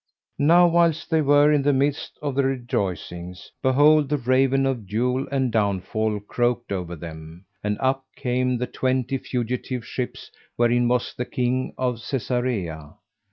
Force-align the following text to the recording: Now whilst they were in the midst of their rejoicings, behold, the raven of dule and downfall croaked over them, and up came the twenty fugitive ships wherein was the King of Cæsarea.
Now 0.39 0.65
whilst 0.65 1.11
they 1.11 1.21
were 1.21 1.51
in 1.53 1.61
the 1.61 1.71
midst 1.73 2.17
of 2.23 2.33
their 2.33 2.47
rejoicings, 2.47 3.51
behold, 3.61 4.09
the 4.09 4.17
raven 4.17 4.65
of 4.65 4.87
dule 4.87 5.27
and 5.31 5.51
downfall 5.51 6.21
croaked 6.21 6.71
over 6.71 6.95
them, 6.95 7.45
and 7.63 7.77
up 7.79 8.07
came 8.15 8.57
the 8.57 8.65
twenty 8.65 9.19
fugitive 9.19 9.85
ships 9.85 10.31
wherein 10.55 10.87
was 10.87 11.13
the 11.15 11.25
King 11.25 11.75
of 11.77 11.97
Cæsarea. 11.97 12.95